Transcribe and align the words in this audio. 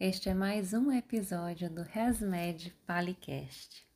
Este 0.00 0.30
é 0.30 0.34
mais 0.34 0.72
um 0.72 0.90
episódio 0.90 1.68
do 1.68 1.82
ResMed 1.82 2.74
Palicast. 2.86 3.86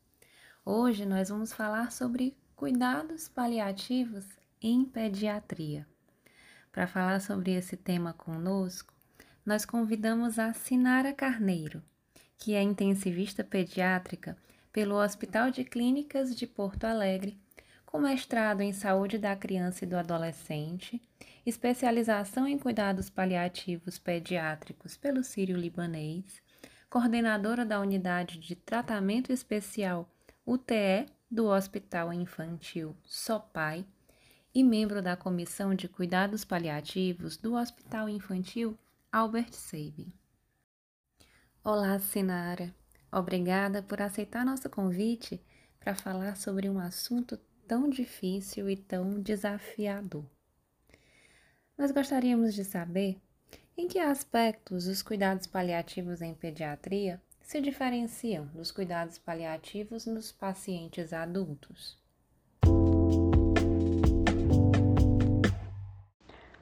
Hoje 0.62 1.06
nós 1.06 1.30
vamos 1.30 1.50
falar 1.50 1.90
sobre 1.90 2.36
cuidados 2.54 3.26
paliativos 3.26 4.26
em 4.61 4.84
pediatria. 4.84 5.88
Para 6.70 6.86
falar 6.86 7.22
sobre 7.22 7.52
esse 7.52 7.75
tema 7.75 8.12
conosco, 8.12 8.93
nós 9.46 9.64
convidamos 9.64 10.38
a 10.38 10.52
Sinara 10.52 11.11
Carneiro, 11.11 11.82
que 12.36 12.52
é 12.52 12.61
intensivista 12.61 13.43
pediátrica 13.43 14.36
pelo 14.71 15.02
Hospital 15.02 15.50
de 15.50 15.64
Clínicas 15.64 16.36
de 16.36 16.46
Porto 16.46 16.84
Alegre 16.84 17.40
com 17.94 18.00
mestrado 18.00 18.61
em 18.61 18.72
saúde 18.72 19.18
da 19.18 19.36
criança 19.36 19.84
e 19.84 19.86
do 19.86 19.96
adolescente, 19.96 21.00
especialização 21.46 22.44
em 22.44 22.58
cuidados 22.58 23.08
paliativos 23.08 24.00
pediátricos 24.00 24.96
pelo 24.96 25.22
Sírio 25.22 25.57
Libanês, 25.57 26.43
coordenadora 26.90 27.64
da 27.64 27.79
unidade 27.79 28.40
de 28.40 28.57
tratamento 28.57 29.32
especial 29.32 30.12
UTE 30.44 31.07
do 31.30 31.46
Hospital 31.46 32.12
Infantil 32.12 32.97
SOPAI 33.05 33.86
e 34.53 34.64
membro 34.64 35.00
da 35.00 35.17
Comissão 35.17 35.72
de 35.72 35.86
Cuidados 35.86 36.45
Paliativos 36.45 37.36
do 37.36 37.55
Hospital 37.55 38.08
Infantil 38.08 38.77
Albert 39.12 39.53
Sabin. 39.53 40.12
Olá, 41.62 41.97
Sinara. 42.00 42.75
Obrigada 43.12 43.84
por 43.84 44.03
aceitar 44.03 44.45
nosso 44.45 44.69
convite 44.69 45.41
para 45.78 45.95
falar 45.95 46.37
sobre 46.37 46.69
um 46.69 46.81
assunto 46.81 47.39
tão 47.67 47.89
difícil 47.89 48.69
e 48.69 48.77
tão 48.77 49.20
desafiador. 49.20 50.25
Nós 51.77 51.91
gostaríamos 51.91 52.55
de 52.55 52.65
saber 52.65 53.17
em 53.77 53.89
que 53.89 53.98
aspectos 53.98 54.87
os 54.87 55.03
cuidados 55.03 55.47
paliativos 55.47 56.21
em 56.23 56.34
pediatria 56.34 57.21
se 57.41 57.61
diferenciam 57.61 58.47
dos 58.55 58.71
cuidados 58.71 59.19
paliativos 59.19 60.06
nos 60.06 60.31
pacientes 60.31 61.12
adultos. 61.12 61.98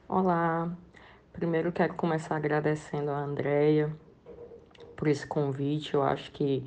Olá, 0.09 0.77
primeiro 1.33 1.73
quero 1.73 1.95
começar 1.95 2.37
agradecendo 2.37 3.11
a 3.11 3.19
Andrea 3.19 3.95
por 4.97 5.09
esse 5.09 5.27
convite. 5.27 5.95
Eu 5.95 6.03
acho 6.03 6.31
que 6.33 6.65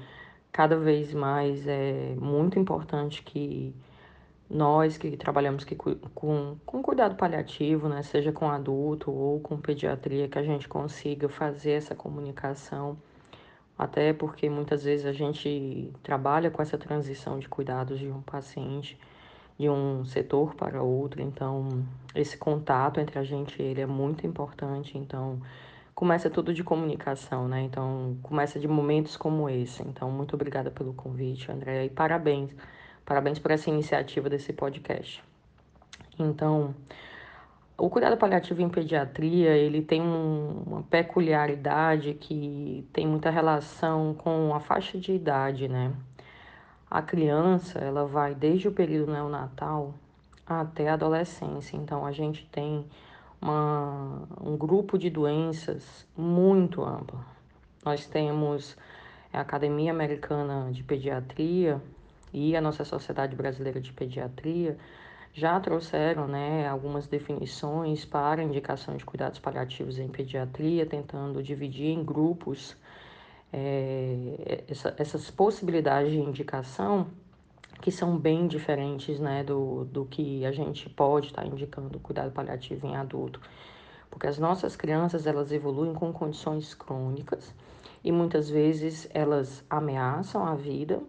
cada 0.51 0.77
vez 0.77 1.13
mais 1.13 1.65
é 1.67 2.15
muito 2.15 2.59
importante 2.59 3.23
que 3.23 3.75
nós 4.49 4.97
que 4.97 5.17
trabalhamos 5.17 5.63
que, 5.63 5.75
com, 5.75 6.57
com 6.65 6.81
cuidado 6.81 7.15
paliativo, 7.15 7.89
né, 7.89 8.03
seja 8.03 8.31
com 8.31 8.49
adulto 8.49 9.11
ou 9.11 9.39
com 9.39 9.57
pediatria, 9.57 10.27
que 10.27 10.37
a 10.37 10.43
gente 10.43 10.67
consiga 10.67 11.27
fazer 11.27 11.71
essa 11.71 11.95
comunicação, 11.95 12.97
até 13.77 14.13
porque 14.13 14.49
muitas 14.49 14.83
vezes 14.83 15.05
a 15.05 15.11
gente 15.11 15.91
trabalha 16.03 16.51
com 16.51 16.61
essa 16.61 16.77
transição 16.77 17.39
de 17.39 17.49
cuidados 17.49 17.99
de 17.99 18.09
um 18.09 18.21
paciente 18.21 18.97
de 19.57 19.69
um 19.69 20.03
setor 20.05 20.53
para 20.55 20.81
outro, 20.81 21.21
então 21.21 21.83
esse 22.13 22.37
contato 22.37 22.99
entre 22.99 23.17
a 23.17 23.23
gente 23.23 23.61
ele 23.61 23.81
é 23.81 23.85
muito 23.85 24.27
importante, 24.27 24.97
então 24.97 25.41
começa 25.93 26.29
tudo 26.29 26.53
de 26.53 26.63
comunicação, 26.63 27.47
né? 27.47 27.61
Então 27.61 28.17
começa 28.21 28.59
de 28.59 28.67
momentos 28.67 29.15
como 29.15 29.49
esse. 29.49 29.81
Então 29.81 30.11
muito 30.11 30.33
obrigada 30.35 30.69
pelo 30.69 30.93
convite, 30.93 31.49
André, 31.49 31.85
e 31.85 31.89
parabéns 31.89 32.53
Parabéns 33.05 33.37
por 33.37 33.51
essa 33.51 33.69
iniciativa 33.69 34.27
desse 34.27 34.51
podcast. 34.51 35.23
Então, 36.17 36.73
o 37.77 37.89
cuidado 37.89 38.17
paliativo 38.17 38.61
em 38.61 38.69
pediatria, 38.69 39.51
ele 39.51 39.81
tem 39.81 40.01
um, 40.01 40.63
uma 40.65 40.83
peculiaridade 40.83 42.15
que 42.15 42.87
tem 42.91 43.05
muita 43.05 43.29
relação 43.29 44.15
com 44.15 44.55
a 44.55 44.59
faixa 44.59 44.97
de 44.97 45.11
idade, 45.11 45.67
né? 45.67 45.93
A 46.89 47.01
criança, 47.01 47.79
ela 47.79 48.05
vai 48.05 48.33
desde 48.33 48.67
o 48.67 48.71
período 48.71 49.11
neonatal 49.11 49.93
até 50.47 50.89
a 50.89 50.93
adolescência. 50.93 51.75
Então, 51.75 52.05
a 52.05 52.11
gente 52.11 52.47
tem 52.47 52.85
uma, 53.41 54.23
um 54.41 54.57
grupo 54.57 54.97
de 54.97 55.09
doenças 55.09 56.07
muito 56.17 56.83
amplo. 56.83 57.23
Nós 57.83 58.07
temos 58.07 58.75
a 59.31 59.41
Academia 59.41 59.91
Americana 59.91 60.71
de 60.71 60.81
Pediatria, 60.83 61.81
e 62.35 62.53
a 62.53 62.59
nossa 62.59 62.83
Sociedade 62.83 63.33
Brasileira 63.33 63.79
de 63.79 63.93
Pediatria 63.93 64.77
já 65.33 65.57
trouxeram 65.57 66.27
né, 66.27 66.67
algumas 66.67 67.07
definições 67.07 68.03
para 68.03 68.43
indicação 68.43 68.97
de 68.97 69.05
cuidados 69.05 69.39
paliativos 69.39 69.97
em 69.97 70.09
pediatria, 70.09 70.85
tentando 70.85 71.41
dividir 71.41 71.87
em 71.87 72.03
grupos 72.03 72.75
é, 73.53 74.65
essa, 74.67 74.93
essas 74.97 75.31
possibilidades 75.31 76.11
de 76.11 76.19
indicação 76.19 77.07
que 77.81 77.89
são 77.89 78.17
bem 78.17 78.47
diferentes 78.47 79.17
né, 79.17 79.41
do, 79.41 79.85
do 79.85 80.05
que 80.05 80.45
a 80.45 80.51
gente 80.51 80.89
pode 80.89 81.27
estar 81.27 81.41
tá 81.41 81.47
indicando 81.47 81.99
cuidado 81.99 82.31
paliativo 82.33 82.85
em 82.85 82.97
adulto. 82.97 83.39
Porque 84.09 84.27
as 84.27 84.37
nossas 84.37 84.75
crianças 84.75 85.25
elas 85.25 85.53
evoluem 85.53 85.93
com 85.93 86.11
condições 86.11 86.73
crônicas 86.73 87.53
e 88.03 88.11
muitas 88.11 88.49
vezes 88.49 89.09
elas 89.13 89.63
ameaçam 89.69 90.45
a 90.45 90.53
vida 90.53 91.01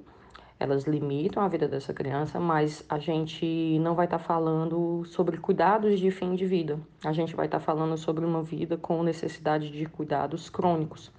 elas 0.58 0.84
limitam 0.84 1.42
a 1.42 1.48
vida 1.48 1.68
dessa 1.68 1.92
criança, 1.92 2.40
mas 2.40 2.84
a 2.88 2.98
gente 2.98 3.78
não 3.80 3.94
vai 3.94 4.06
estar 4.06 4.18
tá 4.18 4.24
falando 4.24 5.04
sobre 5.04 5.36
cuidados 5.36 6.00
de 6.00 6.10
fim 6.10 6.34
de 6.34 6.46
vida. 6.46 6.78
A 7.04 7.12
gente 7.12 7.36
vai 7.36 7.46
estar 7.46 7.58
tá 7.58 7.64
falando 7.64 7.96
sobre 7.98 8.24
uma 8.24 8.42
vida 8.42 8.76
com 8.76 9.02
necessidade 9.02 9.70
de 9.70 9.84
cuidados 9.86 10.48
crônicos. 10.48 11.12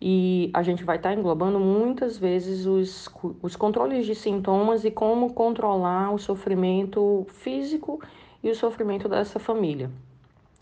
E 0.00 0.50
a 0.52 0.62
gente 0.62 0.84
vai 0.84 0.96
estar 0.96 1.10
tá 1.10 1.14
englobando 1.14 1.58
muitas 1.58 2.18
vezes 2.18 2.66
os, 2.66 3.08
os 3.40 3.56
controles 3.56 4.04
de 4.04 4.14
sintomas 4.14 4.84
e 4.84 4.90
como 4.90 5.32
controlar 5.32 6.12
o 6.12 6.18
sofrimento 6.18 7.26
físico 7.28 8.00
e 8.42 8.50
o 8.50 8.54
sofrimento 8.54 9.08
dessa 9.08 9.38
família. 9.38 9.90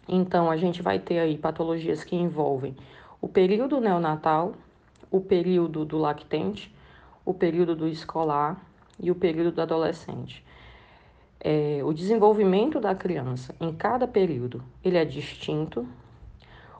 Então, 0.08 0.48
a 0.48 0.56
gente 0.56 0.82
vai 0.82 1.00
ter 1.00 1.18
aí 1.18 1.36
patologias 1.36 2.04
que 2.04 2.14
envolvem 2.14 2.76
o 3.20 3.26
período 3.28 3.80
neonatal, 3.80 4.52
o 5.10 5.20
período 5.20 5.84
do 5.84 5.98
lactente, 5.98 6.72
o 7.24 7.32
período 7.32 7.74
do 7.74 7.88
escolar 7.88 8.64
e 8.98 9.10
o 9.10 9.14
período 9.14 9.52
do 9.52 9.62
adolescente. 9.62 10.44
É, 11.40 11.80
o 11.84 11.92
desenvolvimento 11.92 12.78
da 12.78 12.94
criança 12.94 13.54
em 13.60 13.72
cada 13.72 14.06
período 14.06 14.62
ele 14.84 14.96
é 14.96 15.04
distinto. 15.04 15.86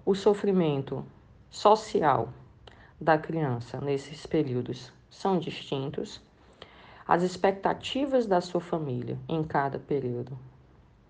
O 0.05 0.15
sofrimento 0.15 1.05
social 1.51 2.29
da 3.01 3.19
criança 3.19 3.81
nesses 3.81 4.25
períodos 4.27 4.93
são 5.11 5.39
distintos. 5.39 6.21
As 7.07 7.23
expectativas 7.23 8.27
da 8.27 8.41
sua 8.41 8.61
família 8.61 9.19
em 9.29 9.43
cada 9.43 9.79
período 9.79 10.39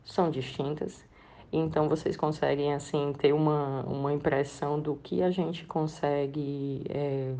são 0.04 0.30
distintas. 0.30 1.04
Então 1.52 1.88
vocês 1.88 2.16
conseguem 2.16 2.72
assim 2.72 3.12
ter 3.18 3.34
uma, 3.34 3.82
uma 3.82 4.12
impressão 4.12 4.80
do 4.80 4.96
que 4.96 5.22
a 5.22 5.30
gente 5.30 5.66
consegue 5.66 6.84
é, 6.88 7.34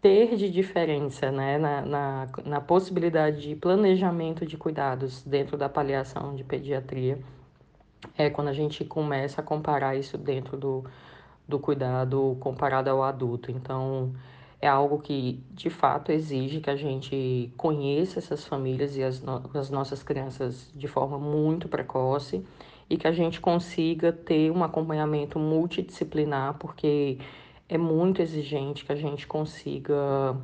ter 0.00 0.36
de 0.36 0.50
diferença 0.50 1.30
né, 1.30 1.58
na, 1.58 1.82
na, 1.82 2.28
na 2.44 2.60
possibilidade 2.60 3.42
de 3.42 3.54
planejamento 3.54 4.46
de 4.46 4.56
cuidados 4.56 5.22
dentro 5.22 5.56
da 5.56 5.68
paliação 5.68 6.34
de 6.34 6.42
pediatria 6.42 7.18
é 8.16 8.30
quando 8.30 8.48
a 8.48 8.52
gente 8.52 8.84
começa 8.84 9.40
a 9.40 9.44
comparar 9.44 9.96
isso 9.96 10.16
dentro 10.16 10.56
do, 10.56 10.84
do 11.46 11.58
cuidado 11.58 12.36
comparado 12.40 12.88
ao 12.88 13.02
adulto. 13.02 13.50
Então, 13.50 14.14
é 14.60 14.68
algo 14.68 14.98
que 14.98 15.42
de 15.50 15.70
fato 15.70 16.12
exige 16.12 16.60
que 16.60 16.70
a 16.70 16.76
gente 16.76 17.52
conheça 17.56 18.18
essas 18.18 18.46
famílias 18.46 18.96
e 18.96 19.02
as, 19.02 19.22
no 19.22 19.42
as 19.54 19.70
nossas 19.70 20.02
crianças 20.02 20.70
de 20.74 20.86
forma 20.86 21.18
muito 21.18 21.68
precoce 21.68 22.44
e 22.88 22.96
que 22.96 23.06
a 23.06 23.12
gente 23.12 23.40
consiga 23.40 24.12
ter 24.12 24.50
um 24.50 24.64
acompanhamento 24.64 25.38
multidisciplinar, 25.38 26.54
porque 26.58 27.18
é 27.70 27.78
muito 27.78 28.20
exigente 28.20 28.84
que 28.84 28.90
a 28.90 28.96
gente 28.96 29.28
consiga 29.28 30.36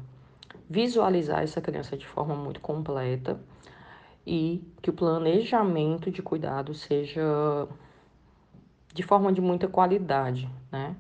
visualizar 0.70 1.42
essa 1.42 1.60
criança 1.60 1.96
de 1.96 2.06
forma 2.06 2.36
muito 2.36 2.60
completa 2.60 3.40
e 4.24 4.62
que 4.80 4.90
o 4.90 4.92
planejamento 4.92 6.08
de 6.08 6.22
cuidado 6.22 6.72
seja 6.72 7.68
de 8.94 9.02
forma 9.02 9.32
de 9.32 9.40
muita 9.40 9.66
qualidade, 9.66 10.48
né? 10.70 10.94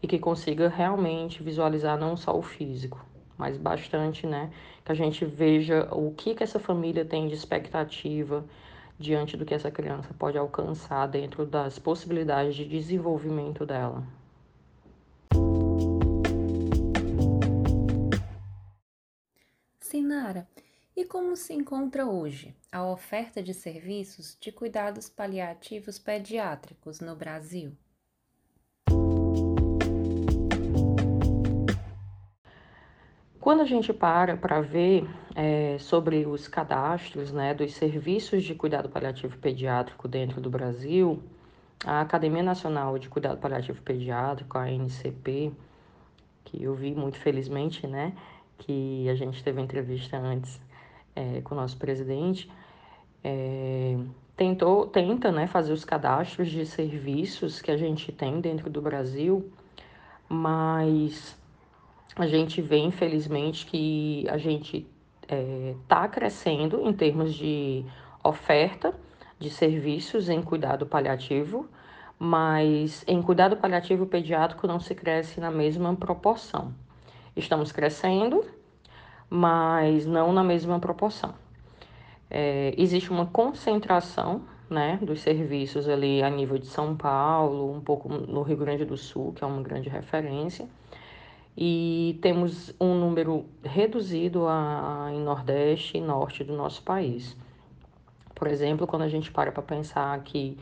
E 0.00 0.06
que 0.06 0.20
consiga 0.20 0.68
realmente 0.68 1.42
visualizar 1.42 1.98
não 1.98 2.16
só 2.16 2.36
o 2.36 2.42
físico, 2.42 3.04
mas 3.36 3.56
bastante, 3.56 4.24
né? 4.24 4.52
Que 4.84 4.92
a 4.92 4.94
gente 4.94 5.24
veja 5.24 5.88
o 5.92 6.12
que, 6.12 6.32
que 6.34 6.44
essa 6.44 6.60
família 6.60 7.04
tem 7.04 7.26
de 7.26 7.34
expectativa 7.34 8.44
diante 9.00 9.36
do 9.36 9.44
que 9.44 9.54
essa 9.54 9.70
criança 9.70 10.14
pode 10.16 10.38
alcançar 10.38 11.06
dentro 11.08 11.44
das 11.44 11.76
possibilidades 11.76 12.54
de 12.54 12.64
desenvolvimento 12.64 13.66
dela. 13.66 14.21
Sinara, 19.92 20.48
e 20.96 21.04
como 21.04 21.36
se 21.36 21.52
encontra 21.52 22.06
hoje 22.06 22.56
a 22.72 22.82
oferta 22.82 23.42
de 23.42 23.52
serviços 23.52 24.38
de 24.40 24.50
cuidados 24.50 25.10
paliativos 25.10 25.98
pediátricos 25.98 26.98
no 27.00 27.14
Brasil? 27.14 27.76
Quando 33.38 33.60
a 33.60 33.66
gente 33.66 33.92
para 33.92 34.34
para 34.34 34.62
ver 34.62 35.06
é, 35.34 35.76
sobre 35.78 36.24
os 36.24 36.48
cadastros 36.48 37.30
né, 37.30 37.52
dos 37.52 37.74
serviços 37.74 38.44
de 38.44 38.54
cuidado 38.54 38.88
paliativo 38.88 39.36
pediátrico 39.36 40.08
dentro 40.08 40.40
do 40.40 40.48
Brasil, 40.48 41.22
a 41.84 42.00
Academia 42.00 42.42
Nacional 42.42 42.98
de 42.98 43.10
Cuidado 43.10 43.38
Paliativo 43.38 43.82
Pediátrico, 43.82 44.56
a 44.56 44.62
ANCP, 44.62 45.52
que 46.44 46.62
eu 46.62 46.74
vi 46.74 46.94
muito 46.94 47.18
felizmente, 47.18 47.86
né, 47.86 48.16
que 48.64 49.08
a 49.08 49.14
gente 49.14 49.42
teve 49.42 49.60
entrevista 49.60 50.16
antes 50.16 50.60
é, 51.14 51.40
com 51.42 51.54
o 51.54 51.58
nosso 51.58 51.76
presidente, 51.76 52.50
é, 53.22 53.96
tentou, 54.36 54.86
tenta 54.86 55.30
né, 55.30 55.46
fazer 55.46 55.72
os 55.72 55.84
cadastros 55.84 56.50
de 56.50 56.64
serviços 56.66 57.60
que 57.60 57.70
a 57.70 57.76
gente 57.76 58.10
tem 58.12 58.40
dentro 58.40 58.70
do 58.70 58.80
Brasil, 58.80 59.50
mas 60.28 61.36
a 62.16 62.26
gente 62.26 62.60
vê, 62.60 62.78
infelizmente, 62.78 63.66
que 63.66 64.26
a 64.28 64.38
gente 64.38 64.86
está 65.22 66.04
é, 66.04 66.08
crescendo 66.08 66.86
em 66.86 66.92
termos 66.92 67.34
de 67.34 67.84
oferta 68.22 68.94
de 69.38 69.50
serviços 69.50 70.28
em 70.28 70.42
cuidado 70.42 70.86
paliativo, 70.86 71.68
mas 72.18 73.04
em 73.08 73.20
cuidado 73.20 73.56
paliativo 73.56 74.06
pediátrico 74.06 74.66
não 74.66 74.78
se 74.78 74.94
cresce 74.94 75.40
na 75.40 75.50
mesma 75.50 75.94
proporção. 75.96 76.72
Estamos 77.36 77.72
crescendo, 77.72 78.44
mas 79.28 80.04
não 80.06 80.32
na 80.32 80.44
mesma 80.44 80.78
proporção. 80.78 81.34
É, 82.30 82.74
existe 82.76 83.10
uma 83.10 83.26
concentração 83.26 84.42
né, 84.68 84.98
dos 85.02 85.20
serviços 85.20 85.88
ali 85.88 86.22
a 86.22 86.30
nível 86.30 86.58
de 86.58 86.66
São 86.66 86.96
Paulo, 86.96 87.70
um 87.70 87.80
pouco 87.80 88.08
no 88.08 88.42
Rio 88.42 88.56
Grande 88.56 88.84
do 88.84 88.96
Sul, 88.96 89.32
que 89.32 89.44
é 89.44 89.46
uma 89.46 89.62
grande 89.62 89.88
referência, 89.88 90.66
e 91.56 92.18
temos 92.22 92.74
um 92.80 92.94
número 92.94 93.44
reduzido 93.62 94.46
a, 94.46 95.10
em 95.12 95.20
Nordeste 95.20 95.98
e 95.98 96.00
Norte 96.00 96.42
do 96.42 96.54
nosso 96.54 96.82
país. 96.82 97.36
Por 98.34 98.48
exemplo, 98.48 98.86
quando 98.86 99.02
a 99.02 99.08
gente 99.08 99.30
para 99.30 99.52
para 99.52 99.62
pensar 99.62 100.18
que 100.20 100.58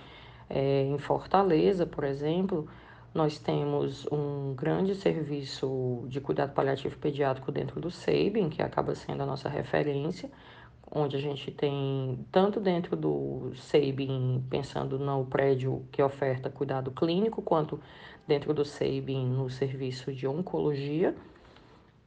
é, 0.49 0.83
em 0.83 0.99
Fortaleza, 0.99 1.87
por 1.87 2.05
exemplo, 2.05 2.69
nós 3.13 3.39
temos 3.39 4.07
um 4.11 4.55
grande 4.55 4.95
serviço 4.95 6.05
de 6.09 6.21
cuidado 6.21 6.53
paliativo 6.53 6.97
pediátrico 6.97 7.51
dentro 7.51 7.81
do 7.81 7.91
SEIBEN, 7.91 8.49
que 8.49 8.63
acaba 8.63 8.95
sendo 8.95 9.23
a 9.23 9.27
nossa 9.27 9.49
referência, 9.49 10.31
onde 10.93 11.17
a 11.17 11.21
gente 11.21 11.51
tem, 11.51 12.25
tanto 12.31 12.61
dentro 12.61 12.97
do 12.97 13.53
SEIBEN, 13.57 14.45
pensando 14.49 14.99
no 14.99 15.25
prédio 15.25 15.85
que 15.91 16.03
oferta 16.03 16.51
cuidado 16.51 16.91
clínico, 16.93 17.43
quanto 17.43 17.81
dentro 18.27 18.55
do 18.55 18.65
SEIBIN 18.65 19.27
no 19.27 19.51
serviço 19.51 20.13
de 20.13 20.27
oncologia, 20.27 21.15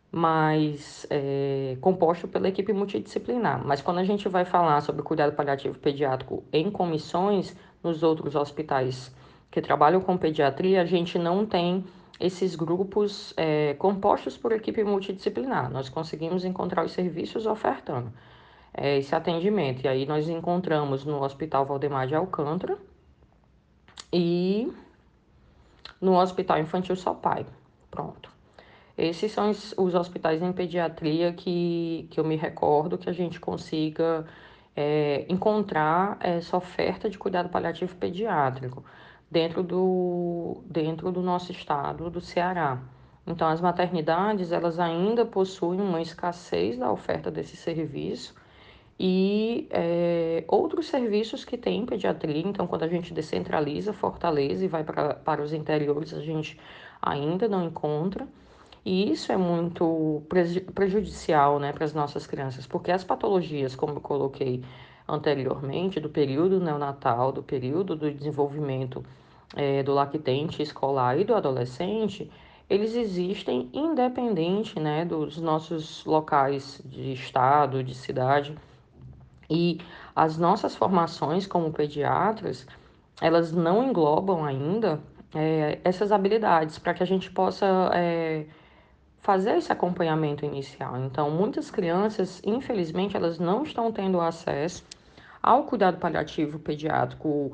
mas 0.10 1.06
é, 1.10 1.76
composto 1.82 2.28
pela 2.28 2.48
equipe 2.48 2.72
multidisciplinar. 2.72 3.66
Mas 3.66 3.82
quando 3.82 3.98
a 3.98 4.04
gente 4.04 4.30
vai 4.30 4.46
falar 4.46 4.80
sobre 4.82 5.02
cuidado 5.02 5.36
paliativo 5.36 5.78
pediátrico 5.80 6.44
em 6.54 6.72
comissões, 6.72 7.56
nos 7.84 8.04
outros 8.04 8.36
hospitais 8.36 9.14
que 9.54 9.62
trabalham 9.62 10.02
com 10.02 10.18
pediatria, 10.18 10.82
a 10.82 10.86
gente 10.86 11.20
não 11.20 11.46
tem 11.46 11.86
esses 12.20 12.56
grupos 12.56 13.36
é, 13.38 13.76
compostos 13.76 14.36
por 14.36 14.52
equipe 14.52 14.84
multidisciplinar. 14.84 15.70
Nós 15.70 15.90
conseguimos 15.90 16.44
encontrar 16.44 16.84
os 16.84 16.92
serviços 16.92 17.46
ofertando 17.46 18.12
é, 18.74 18.98
esse 18.98 19.14
atendimento. 19.14 19.86
E 19.86 19.88
aí 19.88 20.08
nós 20.08 20.28
encontramos 20.28 21.06
no 21.06 21.22
Hospital 21.22 21.68
Valdemar 21.68 22.08
de 22.08 22.16
Alcântara 22.16 22.80
e 24.12 24.74
no 26.02 26.20
Hospital 26.20 26.58
Infantil 26.58 26.96
Só 26.96 27.14
Pai. 27.14 27.46
Pronto. 27.92 28.32
Esses 28.98 29.32
são 29.32 29.52
os, 29.52 29.76
os, 29.78 29.94
hospitais 29.94 30.42
em 30.42 30.52
pediatria 30.52 31.32
que, 31.32 32.08
que 32.10 32.20
eu 32.20 32.24
me 32.24 32.36
recordo 32.36 32.98
que 32.98 33.08
a 33.08 33.14
gente 33.14 33.40
consiga 33.40 34.26
é, 34.76 35.28
encontrar 35.30 36.18
essa 36.22 36.58
oferta 36.58 37.08
de 37.08 37.20
cuidado 37.20 37.50
paliativo 37.50 37.96
pediátrico 37.98 38.84
dentro 39.34 39.64
do, 39.64 40.62
dentro 40.66 41.12
do 41.12 41.22
nosso 41.22 41.52
estado 41.52 42.10
do 42.10 42.22
Ceará. 42.22 42.80
Então, 43.26 43.48
as 43.48 43.60
maternidades, 43.60 44.52
elas 44.52 44.80
ainda 44.80 45.26
possuem 45.26 45.82
uma 45.82 46.02
escassez 46.02 46.78
da 46.78 46.92
oferta 46.92 47.32
desse 47.32 47.58
serviço 47.58 48.36
e 49.00 49.68
é, 49.72 50.44
outros 50.48 50.86
serviços 50.88 51.44
que 51.44 51.58
tem 51.58 51.80
em 51.82 51.86
pediatria. 51.86 52.44
Então, 52.46 52.68
quando 52.68 52.84
a 52.84 52.88
gente 52.88 53.12
descentraliza 53.12 53.92
Fortaleza 53.92 54.64
e 54.64 54.68
vai 54.68 54.84
pra, 54.84 55.16
para 55.16 55.42
os 55.42 55.52
interiores, 55.52 56.14
a 56.14 56.22
gente 56.22 56.60
ainda 57.02 57.48
não 57.48 57.66
encontra. 57.66 58.28
E 58.86 59.12
isso 59.12 59.32
é 59.32 59.38
muito 59.38 60.22
prejudicial 60.76 61.58
né, 61.60 61.72
para 61.72 61.86
as 61.86 61.94
nossas 61.94 62.28
crianças, 62.28 62.68
porque 62.68 62.92
as 62.92 63.04
patologias, 63.04 63.76
como 63.76 63.94
eu 63.96 64.02
coloquei 64.02 64.62
anteriormente, 65.08 66.00
do 66.00 66.10
período 66.10 66.60
neonatal, 66.60 67.32
do 67.32 67.42
período 67.42 67.96
do 67.96 68.12
desenvolvimento 68.12 69.04
é, 69.56 69.84
do 69.84 69.94
lactente 69.94 70.62
escolar 70.62 71.18
e 71.18 71.24
do 71.24 71.36
adolescente, 71.36 72.32
eles 72.70 72.96
existem 72.96 73.70
independente 73.74 74.80
né, 74.80 75.06
dos 75.06 75.38
nossos 75.38 76.04
locais 76.06 76.82
de 76.86 77.14
estado, 77.14 77.84
de 77.84 77.94
cidade. 77.94 78.58
E 79.50 79.80
as 80.16 80.38
nossas 80.38 80.76
formações 80.76 81.46
como 81.46 81.72
pediatras, 81.72 82.66
elas 83.22 83.52
não 83.52 83.84
englobam 83.84 84.44
ainda 84.44 85.00
é, 85.36 85.80
essas 85.84 86.12
habilidades 86.12 86.80
para 86.80 86.94
que 86.94 87.04
a 87.04 87.06
gente 87.06 87.30
possa 87.30 87.92
é, 87.94 88.46
fazer 89.20 89.58
esse 89.58 89.72
acompanhamento 89.72 90.46
inicial. 90.46 90.98
Então, 90.98 91.30
muitas 91.32 91.70
crianças, 91.70 92.42
infelizmente, 92.46 93.16
elas 93.16 93.40
não 93.40 93.64
estão 93.64 93.92
tendo 93.92 94.20
acesso 94.20 94.84
ao 95.42 95.64
cuidado 95.64 95.98
paliativo 95.98 96.60
pediátrico 96.60 97.52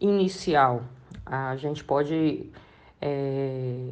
inicial. 0.00 0.82
A 1.24 1.56
gente 1.56 1.84
pode 1.84 2.50
é, 3.00 3.88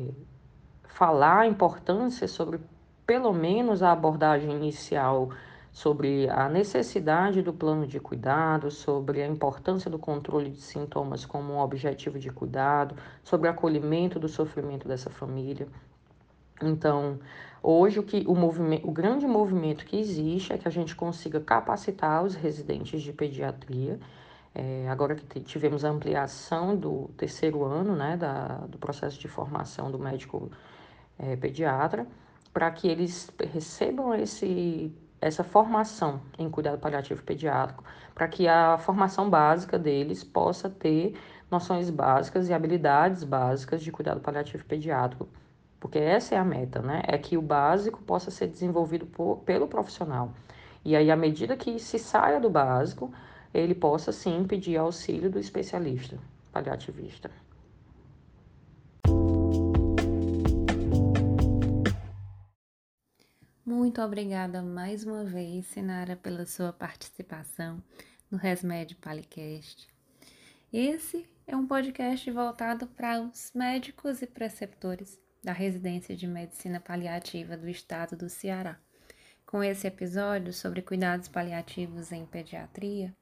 falar 0.85 1.41
a 1.41 1.47
importância 1.47 2.29
sobre, 2.29 2.61
pelo 3.07 3.33
menos, 3.33 3.83
a 3.83 3.93
abordagem 3.93 4.51
inicial 4.53 5.31
sobre 5.73 6.29
a 6.29 6.49
necessidade 6.49 7.43
do 7.43 7.53
plano 7.53 7.87
de 7.87 8.01
cuidado, 8.01 8.71
sobre 8.71 9.23
a 9.23 9.27
importância 9.27 9.91
do 9.91 9.99
controle 9.99 10.51
de 10.51 10.61
sintomas 10.61 11.25
como 11.25 11.53
um 11.53 11.59
objetivo 11.59 12.19
de 12.19 12.31
cuidado, 12.31 12.97
sobre 13.23 13.49
o 13.49 13.51
acolhimento 13.51 14.19
do 14.19 14.29
sofrimento 14.29 14.89
dessa 14.89 15.11
família. 15.11 15.69
Então, 16.63 17.19
hoje 17.63 18.01
o 18.01 18.03
que 18.03 18.25
o 18.27 18.35
movimento, 18.35 18.87
o 18.87 18.93
grande 18.93 19.27
movimento 19.27 19.85
que 19.87 19.99
existe 19.99 20.53
é 20.53 20.59
que 20.59 20.69
a 20.69 20.71
gente 20.71 20.95
consiga 20.95 21.41
capacitar 21.41 22.23
os 22.25 22.35
residentes 22.35 23.01
de 23.01 23.13
pediatria. 23.13 23.99
É, 24.55 24.89
agora 24.89 25.15
que 25.15 25.41
tivemos 25.41 25.85
a 25.85 25.91
ampliação 25.91 26.77
do 26.77 27.09
terceiro 27.17 27.65
ano, 27.65 27.95
né, 27.95 28.17
da, 28.17 28.59
do 28.67 28.79
processo 28.79 29.19
de 29.19 29.29
formação 29.29 29.91
do 29.91 29.99
médico 29.99 30.51
é, 31.19 31.37
pediatra, 31.37 32.07
para 32.53 32.71
que 32.71 32.89
eles 32.89 33.31
recebam 33.53 34.15
esse 34.15 34.93
essa 35.21 35.45
formação 35.45 36.21
em 36.39 36.49
cuidado 36.49 36.79
paliativo 36.79 37.23
pediátrico, 37.23 37.85
para 38.15 38.27
que 38.27 38.49
a 38.49 38.79
formação 38.79 39.29
básica 39.29 39.79
deles 39.79 40.25
possa 40.25 40.71
ter 40.71 41.15
noções 41.51 41.91
básicas 41.91 42.49
e 42.49 42.55
habilidades 42.55 43.23
básicas 43.23 43.83
de 43.83 43.93
cuidado 43.93 44.21
paliativo 44.21 44.65
pediátrico, 44.65 45.29
porque 45.79 45.99
essa 45.99 46.35
é 46.35 46.39
a 46.39 46.45
meta, 46.45 46.81
né? 46.81 47.03
É 47.07 47.19
que 47.19 47.37
o 47.37 47.43
básico 47.43 48.03
possa 48.03 48.31
ser 48.31 48.47
desenvolvido 48.47 49.07
por, 49.07 49.39
pelo 49.39 49.69
profissional. 49.69 50.33
E 50.85 50.97
aí, 50.97 51.11
à 51.11 51.17
medida 51.17 51.57
que 51.57 51.79
se 51.79 51.99
saia 51.99 52.41
do 52.41 52.49
básico, 52.49 53.13
ele 53.53 53.75
possa 53.75 54.13
sim 54.13 54.45
pedir 54.45 54.77
auxílio 54.77 55.31
do 55.31 55.39
especialista 55.39 56.19
paliativista. 56.53 57.31
Muito 63.65 64.03
obrigada 64.03 64.63
mais 64.63 65.05
uma 65.05 65.25
vez, 65.25 65.67
Sinara, 65.67 66.17
pela 66.17 66.45
sua 66.45 66.73
participação 66.73 67.83
no 68.31 68.37
Resmed 68.37 68.97
Palicast. 68.97 69.89
Esse 70.73 71.27
é 71.47 71.57
um 71.57 71.67
podcast 71.67 72.31
voltado 72.31 72.87
para 72.87 73.21
os 73.21 73.53
médicos 73.55 74.23
e 74.23 74.27
preceptores 74.27 75.19
da 75.43 75.53
Residência 75.53 76.17
de 76.17 76.27
Medicina 76.27 76.81
Paliativa 76.81 77.57
do 77.57 77.69
Estado 77.69 78.17
do 78.17 78.29
Ceará. 78.29 78.79
Com 79.51 79.65
esse 79.65 79.85
episódio 79.85 80.53
sobre 80.53 80.81
cuidados 80.81 81.27
paliativos 81.27 82.13
em 82.13 82.25
pediatria, 82.25 83.13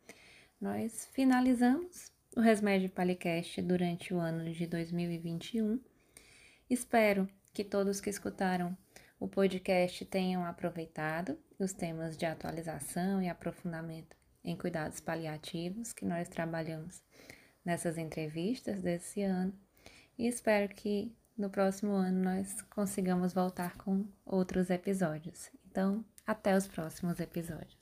nós 0.61 1.08
finalizamos 1.14 2.12
o 2.37 2.40
Resmed 2.42 2.87
Palicast 2.90 3.62
durante 3.62 4.12
o 4.12 4.18
ano 4.18 4.52
de 4.52 4.66
2021. 4.66 5.80
Espero 6.68 7.26
que 7.54 7.64
todos 7.64 7.99
que 7.99 8.11
escutaram 8.11 8.76
o 9.18 9.26
podcast 9.26 10.04
tenham 10.04 10.44
aproveitado 10.44 11.38
os 11.58 11.73
temas 11.73 12.14
de 12.14 12.26
atualização 12.26 13.23
e 13.23 13.28
aprofundamento 13.30 14.14
em 14.44 14.54
cuidados 14.54 15.00
paliativos 15.00 15.94
que 15.94 16.04
nós 16.04 16.28
trabalhamos 16.28 17.02
nessas 17.64 17.97
entrevistas 17.97 18.82
desse 18.82 19.23
ano 19.23 19.58
e 20.18 20.26
espero 20.28 20.68
que 20.75 21.11
no 21.38 21.49
próximo 21.49 21.92
ano 21.92 22.23
nós 22.23 22.61
consigamos 22.68 23.32
voltar 23.32 23.78
com 23.78 24.04
outros 24.26 24.68
episódios. 24.68 25.50
Então, 25.70 26.04
até 26.28 26.54
os 26.54 26.66
próximos 26.66 27.18
episódios. 27.20 27.77